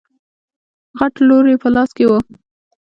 [0.97, 2.11] غټ لور يې په لاس کې و.